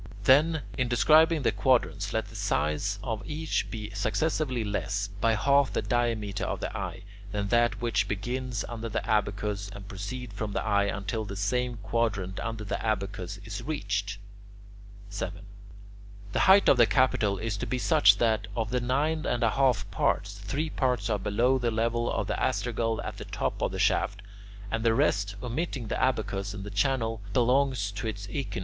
[0.23, 5.71] Then, in describing the quadrants, let the size of each be successively less, by half
[5.73, 10.53] the diameter of the eye, than that which begins under the abacus, and proceed from
[10.53, 14.17] the eye until that same quadrant under the abacus is reached.
[15.09, 15.45] 7.
[16.33, 19.51] The height of the capital is to be such that, of the nine and a
[19.51, 23.71] half parts, three parts are below the level of the astragal at the top of
[23.71, 24.23] the shaft,
[24.71, 28.59] and the rest, omitting the abacus and the channel, belongs to its echinus.